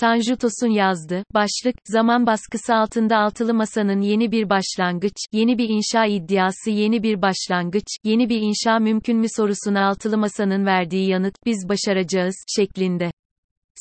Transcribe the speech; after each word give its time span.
Tanju 0.00 0.36
Tosun 0.36 0.70
yazdı. 0.70 1.24
Başlık, 1.34 1.74
zaman 1.84 2.26
baskısı 2.26 2.74
altında 2.74 3.18
altılı 3.18 3.54
masanın 3.54 4.00
yeni 4.00 4.32
bir 4.32 4.50
başlangıç, 4.50 5.12
yeni 5.32 5.58
bir 5.58 5.68
inşa 5.68 6.06
iddiası 6.06 6.70
yeni 6.70 7.02
bir 7.02 7.22
başlangıç, 7.22 7.84
yeni 8.04 8.28
bir 8.28 8.40
inşa 8.40 8.78
mümkün 8.78 9.18
mü 9.18 9.26
sorusuna 9.36 9.88
altılı 9.88 10.18
masanın 10.18 10.66
verdiği 10.66 11.08
yanıt, 11.08 11.34
biz 11.46 11.68
başaracağız, 11.68 12.34
şeklinde. 12.56 13.10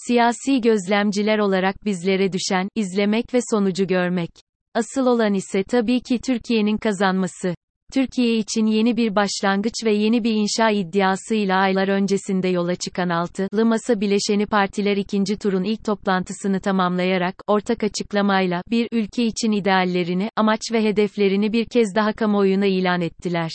Siyasi 0.07 0.61
gözlemciler 0.61 1.39
olarak 1.39 1.85
bizlere 1.85 2.33
düşen, 2.33 2.69
izlemek 2.75 3.33
ve 3.33 3.39
sonucu 3.51 3.87
görmek. 3.87 4.31
Asıl 4.73 5.05
olan 5.05 5.33
ise 5.33 5.63
tabii 5.63 6.01
ki 6.01 6.19
Türkiye'nin 6.21 6.77
kazanması. 6.77 7.53
Türkiye 7.93 8.37
için 8.37 8.65
yeni 8.65 8.97
bir 8.97 9.15
başlangıç 9.15 9.73
ve 9.85 9.93
yeni 9.93 10.23
bir 10.23 10.33
inşa 10.33 10.69
iddiasıyla 10.69 11.57
aylar 11.57 11.87
öncesinde 11.87 12.47
yola 12.47 12.75
çıkan 12.75 13.09
altılı 13.09 13.65
masa 13.65 14.01
bileşeni 14.01 14.45
partiler 14.45 14.97
ikinci 14.97 15.37
turun 15.37 15.63
ilk 15.63 15.83
toplantısını 15.83 16.59
tamamlayarak, 16.59 17.35
ortak 17.47 17.83
açıklamayla, 17.83 18.61
bir 18.71 18.87
ülke 18.91 19.25
için 19.25 19.51
ideallerini, 19.51 20.29
amaç 20.35 20.61
ve 20.73 20.83
hedeflerini 20.83 21.53
bir 21.53 21.65
kez 21.65 21.95
daha 21.95 22.13
kamuoyuna 22.13 22.65
ilan 22.65 23.01
ettiler. 23.01 23.51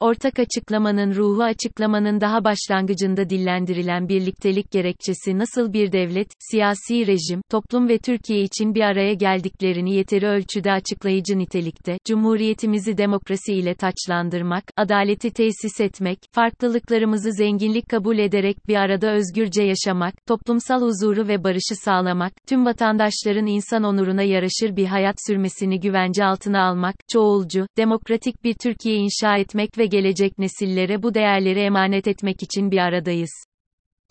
Ortak 0.00 0.38
açıklamanın 0.38 1.14
ruhu 1.14 1.42
açıklamanın 1.42 2.20
daha 2.20 2.44
başlangıcında 2.44 3.30
dillendirilen 3.30 4.08
birliktelik 4.08 4.70
gerekçesi 4.70 5.38
nasıl 5.38 5.72
bir 5.72 5.92
devlet, 5.92 6.28
siyasi 6.50 7.06
rejim, 7.06 7.42
toplum 7.50 7.88
ve 7.88 7.98
Türkiye 7.98 8.42
için 8.42 8.74
bir 8.74 8.80
araya 8.80 9.14
geldiklerini 9.14 9.94
yeteri 9.94 10.26
ölçüde 10.26 10.72
açıklayıcı 10.72 11.38
nitelikte, 11.38 11.98
cumhuriyetimizi 12.06 12.98
demokrasi 12.98 13.54
ile 13.54 13.74
taçlandırmak, 13.74 14.64
adaleti 14.76 15.30
tesis 15.30 15.80
etmek, 15.80 16.18
farklılıklarımızı 16.32 17.32
zenginlik 17.32 17.88
kabul 17.88 18.18
ederek 18.18 18.68
bir 18.68 18.76
arada 18.76 19.12
özgürce 19.12 19.62
yaşamak, 19.62 20.14
toplumsal 20.26 20.82
huzuru 20.82 21.28
ve 21.28 21.44
barışı 21.44 21.74
sağlamak, 21.84 22.32
tüm 22.48 22.64
vatandaşların 22.64 23.46
insan 23.46 23.84
onuruna 23.84 24.22
yaraşır 24.22 24.76
bir 24.76 24.86
hayat 24.86 25.16
sürmesini 25.26 25.80
güvence 25.80 26.24
altına 26.24 26.62
almak, 26.68 26.94
çoğulcu, 27.12 27.66
demokratik 27.76 28.44
bir 28.44 28.54
Türkiye 28.54 28.96
inşa 28.96 29.36
etmek 29.36 29.78
ve 29.78 29.89
gelecek 29.90 30.38
nesillere 30.38 31.02
bu 31.02 31.14
değerleri 31.14 31.60
emanet 31.60 32.08
etmek 32.08 32.42
için 32.42 32.70
bir 32.70 32.78
aradayız. 32.78 33.30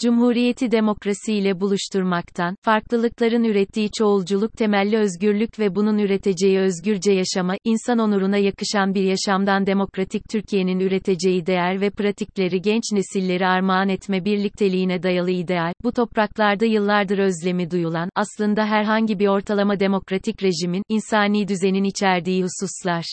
Cumhuriyeti 0.02 0.72
demokrasiyle 0.72 1.60
buluşturmaktan, 1.60 2.56
farklılıkların 2.62 3.44
ürettiği 3.44 3.90
çoğulculuk 3.98 4.54
temelli 4.54 4.98
özgürlük 4.98 5.60
ve 5.60 5.76
bunun 5.76 5.98
üreteceği 5.98 6.60
özgürce 6.60 7.12
yaşama, 7.12 7.56
insan 7.64 8.00
onuruna 8.00 8.38
yakışan 8.38 8.94
bir 8.94 9.04
yaşamdan 9.04 9.66
demokratik 9.66 10.24
Türkiye'nin 10.32 10.80
üreteceği 10.80 11.46
değer 11.46 11.82
ve 11.82 11.90
pratikleri 11.90 12.62
genç 12.62 12.84
nesilleri 12.94 13.48
armağan 13.48 13.90
etme 13.90 14.26
birlikteliğine 14.26 15.04
dayalı 15.04 15.32
ideal, 15.32 15.74
bu 15.84 15.92
topraklarda 15.92 16.66
yıllardır 16.66 17.18
özlemi 17.18 17.72
duyulan, 17.72 18.10
aslında 18.16 18.66
herhangi 18.66 19.20
bir 19.20 19.28
ortalama 19.28 19.80
demokratik 19.80 20.44
rejimin, 20.44 20.84
insani 20.90 21.48
düzenin 21.48 21.84
içerdiği 21.84 22.44
hususlar. 22.44 23.06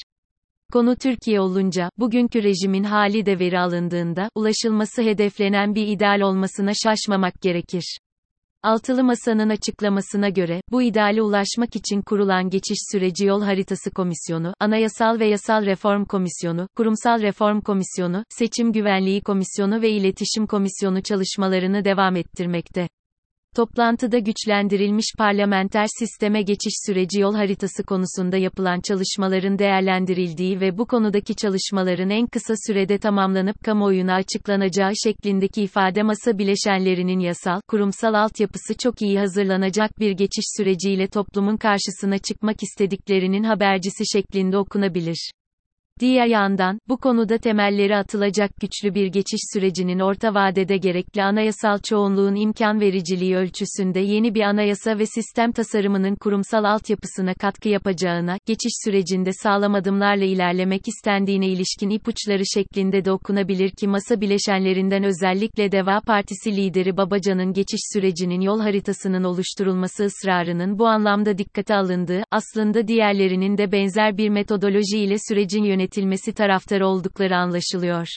Konu 0.72 0.96
Türkiye 0.96 1.40
olunca, 1.40 1.90
bugünkü 1.98 2.42
rejimin 2.42 2.84
hali 2.84 3.26
de 3.26 3.38
veri 3.38 3.58
alındığında, 3.58 4.28
ulaşılması 4.34 5.02
hedeflenen 5.02 5.74
bir 5.74 5.86
ideal 5.86 6.20
olmasına 6.20 6.72
şaşmamak 6.84 7.40
gerekir. 7.42 7.98
Altılı 8.62 9.04
Masa'nın 9.04 9.48
açıklamasına 9.48 10.28
göre, 10.28 10.60
bu 10.72 10.82
ideale 10.82 11.22
ulaşmak 11.22 11.76
için 11.76 12.02
kurulan 12.02 12.50
geçiş 12.50 12.78
süreci 12.92 13.26
yol 13.26 13.42
haritası 13.42 13.90
komisyonu, 13.90 14.54
anayasal 14.60 15.20
ve 15.20 15.26
yasal 15.26 15.66
reform 15.66 16.04
komisyonu, 16.04 16.68
kurumsal 16.76 17.22
reform 17.22 17.60
komisyonu, 17.60 18.24
seçim 18.28 18.72
güvenliği 18.72 19.20
komisyonu 19.20 19.82
ve 19.82 19.90
iletişim 19.90 20.46
komisyonu 20.46 21.02
çalışmalarını 21.02 21.84
devam 21.84 22.16
ettirmekte. 22.16 22.88
Toplantıda 23.56 24.18
güçlendirilmiş 24.18 25.06
parlamenter 25.18 25.86
sisteme 25.98 26.42
geçiş 26.42 26.72
süreci 26.86 27.20
yol 27.20 27.34
haritası 27.34 27.82
konusunda 27.82 28.36
yapılan 28.36 28.80
çalışmaların 28.80 29.58
değerlendirildiği 29.58 30.60
ve 30.60 30.78
bu 30.78 30.86
konudaki 30.86 31.34
çalışmaların 31.34 32.10
en 32.10 32.26
kısa 32.26 32.54
sürede 32.66 32.98
tamamlanıp 32.98 33.64
kamuoyuna 33.64 34.14
açıklanacağı 34.14 34.92
şeklindeki 35.04 35.62
ifade 35.62 36.02
masa 36.02 36.38
bileşenlerinin 36.38 37.18
yasal, 37.18 37.60
kurumsal 37.68 38.14
altyapısı 38.14 38.74
çok 38.82 39.02
iyi 39.02 39.18
hazırlanacak 39.18 40.00
bir 40.00 40.10
geçiş 40.10 40.44
süreciyle 40.56 41.06
toplumun 41.06 41.56
karşısına 41.56 42.18
çıkmak 42.18 42.62
istediklerinin 42.62 43.44
habercisi 43.44 44.04
şeklinde 44.12 44.58
okunabilir. 44.58 45.30
Diğer 46.00 46.26
yandan, 46.26 46.78
bu 46.88 46.96
konuda 46.96 47.38
temelleri 47.38 47.96
atılacak 47.96 48.50
güçlü 48.60 48.94
bir 48.94 49.06
geçiş 49.06 49.40
sürecinin 49.52 49.98
orta 49.98 50.34
vadede 50.34 50.76
gerekli 50.76 51.22
anayasal 51.22 51.78
çoğunluğun 51.78 52.34
imkan 52.34 52.80
vericiliği 52.80 53.36
ölçüsünde 53.36 54.00
yeni 54.00 54.34
bir 54.34 54.40
anayasa 54.40 54.98
ve 54.98 55.06
sistem 55.06 55.52
tasarımının 55.52 56.14
kurumsal 56.14 56.64
altyapısına 56.64 57.34
katkı 57.34 57.68
yapacağına, 57.68 58.38
geçiş 58.46 58.72
sürecinde 58.84 59.30
sağlam 59.32 59.74
adımlarla 59.74 60.24
ilerlemek 60.24 60.88
istendiğine 60.88 61.46
ilişkin 61.46 61.90
ipuçları 61.90 62.42
şeklinde 62.54 63.04
de 63.04 63.12
okunabilir 63.12 63.70
ki 63.70 63.88
masa 63.88 64.20
bileşenlerinden 64.20 65.04
özellikle 65.04 65.72
Deva 65.72 66.00
Partisi 66.06 66.56
lideri 66.56 66.96
Babacan'ın 66.96 67.52
geçiş 67.52 67.80
sürecinin 67.92 68.40
yol 68.40 68.60
haritasının 68.60 69.24
oluşturulması 69.24 70.04
ısrarının 70.04 70.78
bu 70.78 70.86
anlamda 70.86 71.38
dikkate 71.38 71.74
alındığı, 71.74 72.22
aslında 72.30 72.88
diğerlerinin 72.88 73.58
de 73.58 73.72
benzer 73.72 74.18
bir 74.18 74.28
metodoloji 74.28 74.98
ile 74.98 75.16
sürecin 75.28 75.64
yönetilmesi 75.64 75.85
yönetilmesi 75.86 76.32
taraftarı 76.32 76.86
oldukları 76.86 77.36
anlaşılıyor. 77.36 78.08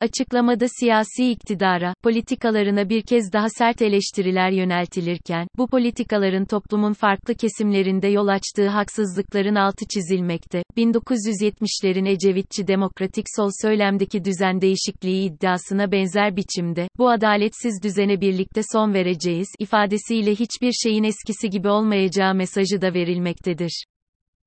Açıklamada 0.00 0.66
siyasi 0.80 1.30
iktidara, 1.30 1.94
politikalarına 2.02 2.88
bir 2.88 3.02
kez 3.02 3.32
daha 3.32 3.48
sert 3.48 3.82
eleştiriler 3.82 4.50
yöneltilirken, 4.50 5.46
bu 5.58 5.66
politikaların 5.66 6.44
toplumun 6.44 6.92
farklı 6.92 7.34
kesimlerinde 7.34 8.08
yol 8.08 8.28
açtığı 8.28 8.68
haksızlıkların 8.68 9.54
altı 9.54 9.84
çizilmekte. 9.94 10.62
1970'lerin 10.76 12.08
Ecevitçi 12.08 12.66
demokratik 12.66 13.26
sol 13.36 13.50
söylemdeki 13.62 14.24
düzen 14.24 14.60
değişikliği 14.60 15.24
iddiasına 15.24 15.92
benzer 15.92 16.36
biçimde, 16.36 16.88
bu 16.98 17.10
adaletsiz 17.10 17.82
düzene 17.82 18.20
birlikte 18.20 18.60
son 18.72 18.94
vereceğiz 18.94 19.48
ifadesiyle 19.58 20.30
hiçbir 20.30 20.72
şeyin 20.72 21.04
eskisi 21.04 21.50
gibi 21.50 21.68
olmayacağı 21.68 22.34
mesajı 22.34 22.80
da 22.80 22.94
verilmektedir. 22.94 23.84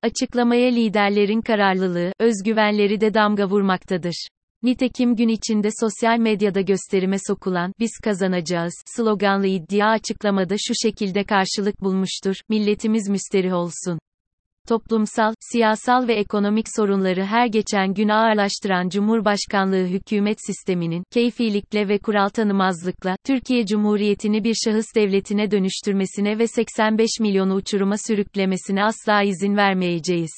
Açıklamaya 0.06 0.70
liderlerin 0.70 1.42
kararlılığı, 1.42 2.12
özgüvenleri 2.20 3.02
de 3.02 3.14
damga 3.14 3.50
vurmaktadır. 3.50 4.28
Nitekim 4.64 5.16
gün 5.16 5.28
içinde 5.28 5.70
sosyal 5.80 6.18
medyada 6.18 6.62
gösterime 6.62 7.18
sokulan, 7.28 7.74
biz 7.80 7.92
kazanacağız, 8.04 8.74
sloganlı 8.96 9.48
iddia 9.48 9.90
açıklamada 9.90 10.56
şu 10.58 10.74
şekilde 10.84 11.24
karşılık 11.24 11.82
bulmuştur, 11.82 12.36
milletimiz 12.50 13.10
müsterih 13.10 13.54
olsun 13.54 14.00
toplumsal, 14.68 15.34
siyasal 15.40 16.08
ve 16.08 16.14
ekonomik 16.14 16.66
sorunları 16.76 17.26
her 17.26 17.48
geçen 17.48 17.94
gün 17.94 18.10
ağırlaştıran 18.10 18.90
Cumhurbaşkanlığı 18.90 19.86
hükümet 19.86 20.38
sisteminin, 20.46 21.04
keyfilikle 21.12 21.88
ve 21.88 21.98
kural 21.98 22.30
tanımazlıkla, 22.30 23.16
Türkiye 23.26 23.66
Cumhuriyeti'ni 23.66 24.44
bir 24.44 24.56
şahıs 24.66 24.86
devletine 24.96 25.52
dönüştürmesine 25.52 26.40
ve 26.40 26.48
85 26.48 27.10
milyonu 27.20 27.54
uçuruma 27.54 27.96
sürüklemesine 28.08 28.84
asla 28.84 29.24
izin 29.24 29.58
vermeyeceğiz. 29.58 30.32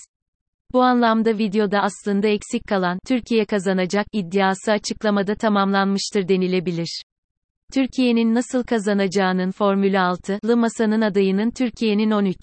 Bu 0.74 0.82
anlamda 0.82 1.38
videoda 1.38 1.80
aslında 1.80 2.28
eksik 2.28 2.68
kalan, 2.68 3.00
Türkiye 3.08 3.46
kazanacak, 3.46 4.08
iddiası 4.14 4.72
açıklamada 4.72 5.36
tamamlanmıştır 5.36 6.28
denilebilir. 6.28 7.02
Türkiye'nin 7.74 8.36
nasıl 8.36 8.64
kazanacağının 8.64 9.52
Formülü 9.52 9.96
6'lı 9.96 10.58
masanın 10.58 11.02
adayının 11.02 11.52
Türkiye'nin 11.52 12.12
13 12.12 12.38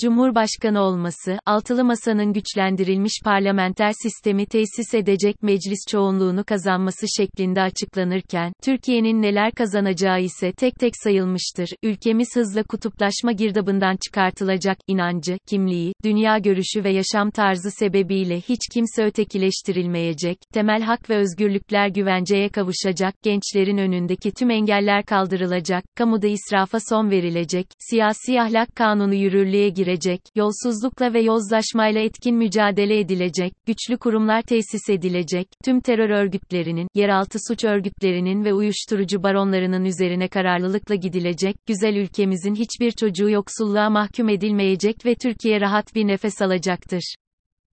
Cumhurbaşkanı 0.00 0.80
olması, 0.80 1.38
altılı 1.46 1.84
masanın 1.84 2.32
güçlendirilmiş 2.32 3.12
parlamenter 3.24 3.92
sistemi 4.02 4.46
tesis 4.46 4.94
edecek 4.94 5.42
meclis 5.42 5.78
çoğunluğunu 5.90 6.44
kazanması 6.44 7.06
şeklinde 7.16 7.62
açıklanırken, 7.62 8.52
Türkiye'nin 8.62 9.22
neler 9.22 9.52
kazanacağı 9.52 10.20
ise 10.20 10.52
tek 10.52 10.74
tek 10.74 10.92
sayılmıştır. 10.96 11.68
Ülkemiz 11.82 12.28
hızla 12.34 12.62
kutuplaşma 12.62 13.32
girdabından 13.32 13.96
çıkartılacak, 14.06 14.78
inancı, 14.86 15.38
kimliği, 15.46 15.92
dünya 16.04 16.38
görüşü 16.38 16.84
ve 16.84 16.90
yaşam 16.90 17.30
tarzı 17.30 17.70
sebebiyle 17.70 18.40
hiç 18.40 18.60
kimse 18.74 19.04
ötekileştirilmeyecek, 19.04 20.38
temel 20.52 20.82
hak 20.82 21.10
ve 21.10 21.16
özgürlükler 21.16 21.88
güvenceye 21.88 22.48
kavuşacak, 22.48 23.22
gençlerin 23.22 23.78
önündeki 23.78 24.32
tüm 24.32 24.50
engeller 24.50 25.04
kaldırılacak, 25.04 25.84
kamuda 25.96 26.26
israfa 26.26 26.78
son 26.88 27.10
verilecek, 27.10 27.66
siyasi 27.90 28.40
ahlak 28.40 28.76
kanunu 28.76 29.14
yürürlüğe 29.14 29.68
girecek, 29.68 29.83
girecek, 29.84 30.20
yolsuzlukla 30.34 31.14
ve 31.14 31.20
yozlaşmayla 31.20 32.00
etkin 32.00 32.36
mücadele 32.36 32.98
edilecek, 32.98 33.52
güçlü 33.66 33.98
kurumlar 33.98 34.42
tesis 34.42 34.90
edilecek, 34.90 35.48
tüm 35.64 35.80
terör 35.80 36.10
örgütlerinin, 36.10 36.88
yeraltı 36.94 37.38
suç 37.48 37.64
örgütlerinin 37.64 38.44
ve 38.44 38.54
uyuşturucu 38.54 39.22
baronlarının 39.22 39.84
üzerine 39.84 40.28
kararlılıkla 40.28 40.94
gidilecek, 40.94 41.56
güzel 41.66 41.96
ülkemizin 41.96 42.54
hiçbir 42.54 42.90
çocuğu 42.90 43.30
yoksulluğa 43.30 43.90
mahkum 43.90 44.28
edilmeyecek 44.28 45.06
ve 45.06 45.14
Türkiye 45.14 45.60
rahat 45.60 45.94
bir 45.94 46.06
nefes 46.06 46.42
alacaktır. 46.42 47.14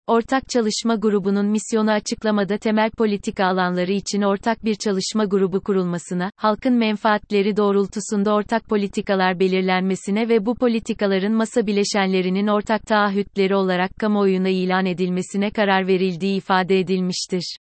Ortak 0.08 0.50
Çalışma 0.50 0.96
Grubu'nun 0.96 1.46
misyonu 1.46 1.92
açıklamada 1.92 2.58
temel 2.58 2.90
politika 2.92 3.46
alanları 3.46 3.92
için 3.92 4.22
ortak 4.22 4.66
bir 4.66 4.76
çalışma 4.76 5.26
grubu 5.26 5.62
kurulmasına, 5.62 6.32
halkın 6.36 6.74
menfaatleri 6.74 7.58
doğrultusunda 7.58 8.34
ortak 8.34 8.66
politikalar 8.66 9.40
belirlenmesine 9.40 10.30
ve 10.30 10.46
bu 10.46 10.56
politikaların 10.56 11.34
masa 11.34 11.68
bileşenlerinin 11.68 12.48
ortak 12.48 12.86
taahhütleri 12.86 13.56
olarak 13.56 13.92
kamuoyuna 14.00 14.50
ilan 14.50 14.86
edilmesine 14.86 15.52
karar 15.52 15.88
verildiği 15.88 16.38
ifade 16.38 16.80
edilmiştir. 16.80 17.58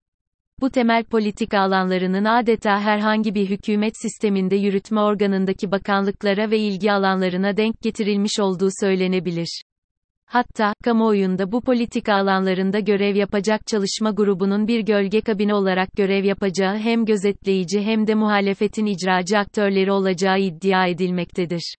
Bu 0.61 0.69
temel 0.69 1.03
politika 1.03 1.59
alanlarının 1.59 2.25
adeta 2.25 2.79
herhangi 2.79 3.35
bir 3.35 3.49
hükümet 3.49 3.93
sisteminde 4.01 4.55
yürütme 4.55 5.01
organındaki 5.01 5.71
bakanlıklara 5.71 6.51
ve 6.51 6.59
ilgi 6.59 6.91
alanlarına 6.91 7.57
denk 7.57 7.81
getirilmiş 7.81 8.39
olduğu 8.39 8.69
söylenebilir. 8.81 9.61
Hatta, 10.29 10.73
kamuoyunda 10.83 11.51
bu 11.51 11.61
politika 11.61 12.13
alanlarında 12.13 12.79
görev 12.79 13.15
yapacak 13.15 13.67
çalışma 13.67 14.11
grubunun 14.11 14.67
bir 14.67 14.79
gölge 14.79 15.21
kabine 15.21 15.53
olarak 15.53 15.89
görev 15.97 16.23
yapacağı 16.23 16.77
hem 16.77 17.05
gözetleyici 17.05 17.81
hem 17.81 18.07
de 18.07 18.15
muhalefetin 18.15 18.85
icracı 18.85 19.37
aktörleri 19.37 19.91
olacağı 19.91 20.39
iddia 20.39 20.87
edilmektedir. 20.87 21.75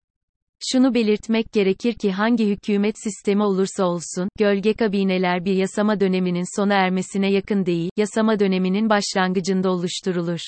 Şunu 0.72 0.94
belirtmek 0.94 1.52
gerekir 1.52 1.94
ki 1.94 2.12
hangi 2.12 2.46
hükümet 2.46 2.94
sistemi 3.02 3.42
olursa 3.42 3.84
olsun, 3.84 4.28
gölge 4.38 4.72
kabineler 4.72 5.44
bir 5.44 5.54
yasama 5.54 6.00
döneminin 6.00 6.56
sona 6.60 6.74
ermesine 6.74 7.32
yakın 7.32 7.66
değil, 7.66 7.90
yasama 7.96 8.40
döneminin 8.40 8.90
başlangıcında 8.90 9.70
oluşturulur. 9.70 10.40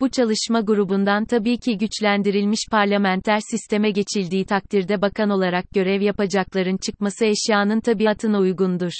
Bu 0.00 0.10
çalışma 0.10 0.60
grubundan 0.60 1.24
tabii 1.24 1.58
ki 1.58 1.78
güçlendirilmiş 1.78 2.60
parlamenter 2.70 3.40
sisteme 3.50 3.90
geçildiği 3.90 4.46
takdirde 4.46 5.02
bakan 5.02 5.30
olarak 5.30 5.70
görev 5.70 6.00
yapacakların 6.00 6.76
çıkması 6.76 7.24
eşyanın 7.24 7.80
tabiatına 7.80 8.38
uygundur. 8.38 8.92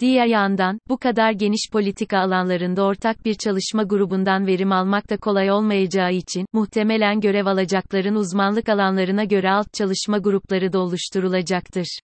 Diğer 0.00 0.26
yandan, 0.26 0.78
bu 0.88 0.98
kadar 0.98 1.32
geniş 1.32 1.70
politika 1.72 2.18
alanlarında 2.18 2.82
ortak 2.82 3.24
bir 3.24 3.34
çalışma 3.34 3.82
grubundan 3.82 4.46
verim 4.46 4.72
almak 4.72 5.10
da 5.10 5.16
kolay 5.16 5.50
olmayacağı 5.50 6.12
için, 6.12 6.46
muhtemelen 6.52 7.20
görev 7.20 7.46
alacakların 7.46 8.14
uzmanlık 8.14 8.68
alanlarına 8.68 9.24
göre 9.24 9.50
alt 9.50 9.72
çalışma 9.72 10.18
grupları 10.18 10.72
da 10.72 10.78
oluşturulacaktır. 10.78 11.98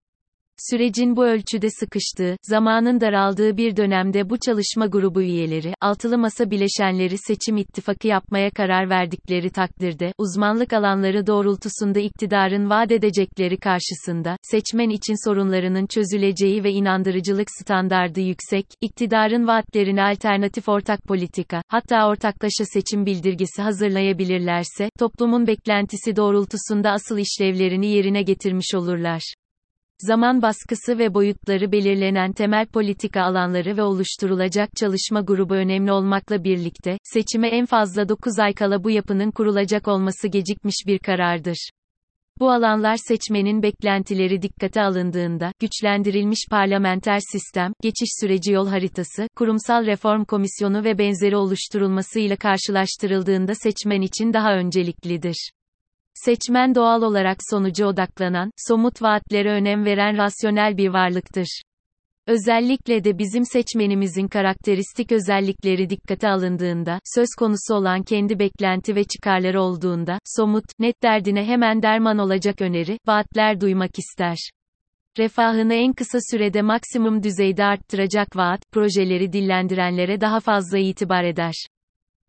Sürecin 0.59 1.15
bu 1.15 1.25
ölçüde 1.25 1.69
sıkıştığı, 1.69 2.38
zamanın 2.42 3.01
daraldığı 3.01 3.57
bir 3.57 3.77
dönemde 3.77 4.30
bu 4.30 4.38
çalışma 4.45 4.86
grubu 4.88 5.21
üyeleri, 5.21 5.74
altılı 5.81 6.18
masa 6.18 6.51
bileşenleri 6.51 7.18
seçim 7.18 7.57
ittifakı 7.57 8.07
yapmaya 8.07 8.51
karar 8.51 8.89
verdikleri 8.89 9.50
takdirde, 9.50 10.13
uzmanlık 10.18 10.74
alanları 10.74 11.27
doğrultusunda 11.27 12.00
iktidarın 12.00 12.69
vaat 12.69 12.92
edecekleri 12.92 13.57
karşısında, 13.57 14.38
seçmen 14.42 14.89
için 14.89 15.27
sorunlarının 15.27 15.88
çözüleceği 15.88 16.63
ve 16.63 16.71
inandırıcılık 16.71 17.48
standardı 17.51 18.19
yüksek, 18.19 18.65
iktidarın 18.81 19.48
vaatlerine 19.48 20.03
alternatif 20.03 20.69
ortak 20.69 21.03
politika, 21.03 21.62
hatta 21.68 22.07
ortaklaşa 22.07 22.65
seçim 22.74 23.06
bildirgesi 23.06 23.62
hazırlayabilirlerse, 23.62 24.89
toplumun 25.00 25.48
beklentisi 25.48 26.15
doğrultusunda 26.15 26.92
asıl 26.92 27.18
işlevlerini 27.18 27.88
yerine 27.88 28.21
getirmiş 28.21 28.75
olurlar 28.75 29.21
zaman 30.00 30.42
baskısı 30.42 31.00
ve 31.00 31.14
boyutları 31.14 31.72
belirlenen 31.72 32.34
temel 32.34 32.66
politika 32.66 33.22
alanları 33.22 33.78
ve 33.78 33.84
oluşturulacak 33.84 34.70
çalışma 34.76 35.22
grubu 35.22 35.54
önemli 35.54 35.92
olmakla 35.92 36.44
birlikte, 36.44 36.98
seçime 37.04 37.48
en 37.48 37.66
fazla 37.66 38.10
9 38.10 38.40
ay 38.40 38.54
kala 38.54 38.84
bu 38.84 38.90
yapının 38.90 39.32
kurulacak 39.32 39.88
olması 39.88 40.28
gecikmiş 40.28 40.76
bir 40.88 41.00
karardır. 41.00 41.70
Bu 42.40 42.52
alanlar 42.52 42.96
seçmenin 43.08 43.64
beklentileri 43.64 44.42
dikkate 44.42 44.82
alındığında, 44.82 45.52
güçlendirilmiş 45.60 46.40
parlamenter 46.52 47.20
sistem, 47.32 47.74
geçiş 47.82 48.10
süreci 48.22 48.52
yol 48.52 48.68
haritası, 48.68 49.28
kurumsal 49.36 49.86
reform 49.86 50.26
komisyonu 50.26 50.84
ve 50.84 50.98
benzeri 50.98 51.36
oluşturulmasıyla 51.36 52.36
karşılaştırıldığında 52.36 53.56
seçmen 53.56 54.02
için 54.02 54.34
daha 54.34 54.54
önceliklidir. 54.54 55.52
Seçmen 56.25 56.75
doğal 56.75 57.02
olarak 57.02 57.38
sonuca 57.50 57.86
odaklanan, 57.86 58.52
somut 58.68 59.02
vaatlere 59.02 59.52
önem 59.52 59.86
veren 59.86 60.18
rasyonel 60.18 60.78
bir 60.78 60.90
varlıktır. 60.90 61.62
Özellikle 62.28 63.04
de 63.04 63.18
bizim 63.18 63.46
seçmenimizin 63.46 64.28
karakteristik 64.28 65.12
özellikleri 65.12 65.90
dikkate 65.90 66.30
alındığında, 66.30 67.00
söz 67.16 67.28
konusu 67.40 67.75
olan 67.75 68.04
kendi 68.04 68.40
beklenti 68.40 68.96
ve 68.96 69.04
çıkarları 69.04 69.62
olduğunda, 69.62 70.19
somut, 70.25 70.66
net 70.80 71.04
derdine 71.04 71.46
hemen 71.46 71.81
derman 71.81 72.18
olacak 72.18 72.62
öneri, 72.62 72.98
vaatler 73.08 73.62
duymak 73.62 74.00
ister. 74.00 74.38
Refahını 75.18 75.74
en 75.74 75.94
kısa 75.94 76.20
sürede 76.31 76.62
maksimum 76.62 77.24
düzeyde 77.24 77.63
arttıracak 77.63 78.36
vaat, 78.36 78.62
projeleri 78.72 79.34
dillendirenlere 79.34 80.22
daha 80.22 80.40
fazla 80.40 80.78
itibar 80.78 81.24
eder. 81.24 81.54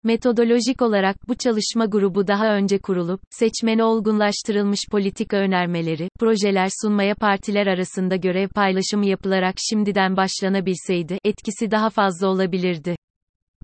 Metodolojik 0.04 0.82
olarak 0.82 1.28
bu 1.28 1.34
çalışma 1.34 1.86
grubu 1.86 2.26
daha 2.26 2.54
önce 2.54 2.78
kurulup, 2.78 3.20
seçmene 3.30 3.84
olgunlaştırılmış 3.84 4.80
politika 4.90 5.36
önermeleri, 5.36 6.08
projeler 6.18 6.68
sunmaya 6.82 7.14
partiler 7.14 7.66
arasında 7.66 8.16
görev 8.16 8.48
paylaşımı 8.48 9.06
yapılarak 9.06 9.54
şimdiden 9.70 10.16
başlanabilseydi, 10.16 11.18
etkisi 11.24 11.70
daha 11.70 11.90
fazla 11.90 12.28
olabilirdi. 12.28 12.96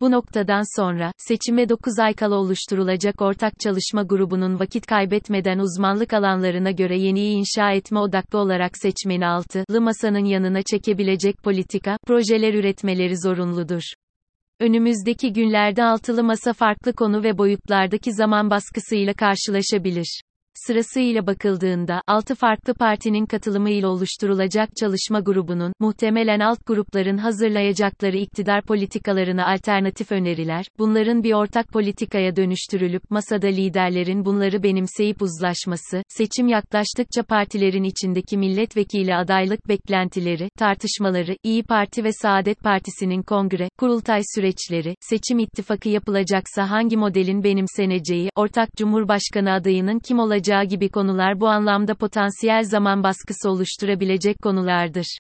Bu 0.01 0.11
noktadan 0.11 0.81
sonra, 0.81 1.13
seçime 1.19 1.69
9 1.69 1.99
ay 1.99 2.15
kala 2.15 2.35
oluşturulacak 2.35 3.23
ortak 3.23 3.61
çalışma 3.61 4.03
grubunun 4.03 4.59
vakit 4.61 4.87
kaybetmeden 4.87 5.59
uzmanlık 5.59 6.13
alanlarına 6.13 6.71
göre 6.71 6.99
yeniyi 6.99 7.37
inşa 7.37 7.73
etme 7.73 7.99
odaklı 7.99 8.39
olarak 8.39 8.79
seçmeni 8.79 9.27
altılı 9.27 9.81
masanın 9.81 10.25
yanına 10.25 10.63
çekebilecek 10.63 11.43
politika, 11.43 11.99
projeler 12.07 12.55
üretmeleri 12.55 13.19
zorunludur. 13.19 13.83
Önümüzdeki 14.65 15.33
günlerde 15.33 15.85
altılı 15.85 16.25
masa 16.25 16.53
farklı 16.53 16.93
konu 16.93 17.23
ve 17.23 17.39
boyutlardaki 17.39 18.13
zaman 18.13 18.51
baskısıyla 18.51 19.15
karşılaşabilir. 19.15 20.23
Sırasıyla 20.55 21.27
bakıldığında, 21.27 22.03
6 22.07 22.35
farklı 22.35 22.75
partinin 22.75 23.27
katılımıyla 23.27 23.89
oluşturulacak 23.89 24.77
çalışma 24.81 25.21
grubunun, 25.21 25.73
muhtemelen 25.81 26.41
alt 26.41 26.67
grupların 26.67 27.19
hazırlayacakları 27.19 28.17
iktidar 28.17 28.63
politikalarına 28.63 29.53
alternatif 29.53 30.13
öneriler, 30.13 30.65
bunların 30.79 31.23
bir 31.23 31.33
ortak 31.33 31.69
politikaya 31.69 32.37
dönüştürülüp 32.37 33.11
masada 33.11 33.47
liderlerin 33.47 34.25
bunları 34.25 34.63
benimseyip 34.63 35.23
uzlaşması, 35.23 36.03
seçim 36.09 36.49
yaklaştıkça 36.49 37.23
partilerin 37.23 37.85
içindeki 37.85 38.39
milletvekili 38.39 39.15
adaylık 39.15 39.69
beklentileri, 39.69 40.49
tartışmaları, 40.59 41.37
İyi 41.43 41.63
Parti 41.63 42.05
ve 42.05 42.13
Saadet 42.13 42.61
Partisi'nin 42.61 43.23
kongre, 43.23 43.69
kurultay 43.79 44.21
süreçleri, 44.35 44.95
seçim 45.01 45.39
ittifakı 45.39 45.89
yapılacaksa 45.89 46.71
hangi 46.71 46.97
modelin 46.97 47.45
benimseneceği, 47.45 48.31
ortak 48.37 48.69
cumhurbaşkanı 48.77 49.53
adayının 49.53 49.99
kim 49.99 50.19
olacağı, 50.19 50.44
olacağı 50.45 50.65
gibi 50.65 50.89
konular 50.89 51.41
bu 51.41 51.49
anlamda 51.49 51.95
potansiyel 51.95 52.65
zaman 52.65 53.03
baskısı 53.03 53.51
oluşturabilecek 53.51 54.43
konulardır. 54.43 55.19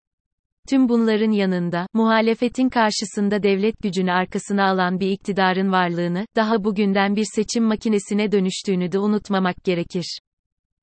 Tüm 0.68 0.88
bunların 0.88 1.30
yanında, 1.30 1.86
muhalefetin 1.94 2.68
karşısında 2.68 3.42
devlet 3.42 3.82
gücünü 3.82 4.12
arkasına 4.12 4.70
alan 4.70 5.00
bir 5.00 5.10
iktidarın 5.10 5.72
varlığını, 5.72 6.26
daha 6.36 6.64
bugünden 6.64 7.16
bir 7.16 7.26
seçim 7.34 7.64
makinesine 7.64 8.32
dönüştüğünü 8.32 8.92
de 8.92 8.98
unutmamak 8.98 9.64
gerekir. 9.64 10.18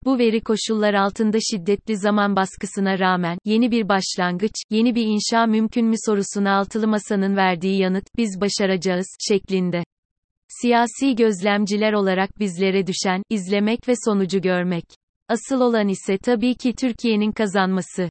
Bu 0.05 0.17
veri 0.19 0.41
koşullar 0.41 0.93
altında 0.93 1.37
şiddetli 1.51 1.97
zaman 1.97 2.35
baskısına 2.35 2.99
rağmen, 2.99 3.37
yeni 3.45 3.71
bir 3.71 3.89
başlangıç, 3.89 4.53
yeni 4.69 4.95
bir 4.95 5.05
inşa 5.05 5.45
mümkün 5.45 5.85
mü 5.85 5.95
sorusuna 6.05 6.57
altılı 6.57 6.87
masanın 6.87 7.35
verdiği 7.35 7.81
yanıt, 7.81 8.03
biz 8.17 8.41
başaracağız, 8.41 9.07
şeklinde. 9.29 9.83
Siyasi 10.61 11.15
gözlemciler 11.15 11.93
olarak 11.93 12.39
bizlere 12.39 12.87
düşen, 12.87 13.23
izlemek 13.29 13.87
ve 13.87 13.93
sonucu 14.05 14.41
görmek. 14.41 14.83
Asıl 15.27 15.61
olan 15.61 15.87
ise 15.87 16.17
tabii 16.17 16.55
ki 16.55 16.73
Türkiye'nin 16.73 17.31
kazanması. 17.31 18.09